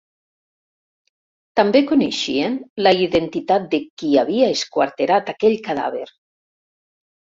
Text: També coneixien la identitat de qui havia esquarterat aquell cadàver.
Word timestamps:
També 1.59 1.81
coneixien 1.91 2.57
la 2.87 2.95
identitat 3.07 3.69
de 3.75 3.83
qui 3.83 4.09
havia 4.23 4.49
esquarterat 4.57 5.31
aquell 5.35 5.59
cadàver. 5.69 6.07